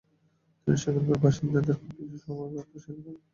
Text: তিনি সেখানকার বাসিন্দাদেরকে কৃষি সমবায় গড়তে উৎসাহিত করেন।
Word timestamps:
তিনি 0.61 0.77
সেখানকার 0.77 1.17
বাসিন্দাদেরকে 1.23 1.87
কৃষি 1.89 2.17
সমবায় 2.23 2.51
গড়তে 2.53 2.73
উৎসাহিত 2.75 2.99
করেন। 3.05 3.21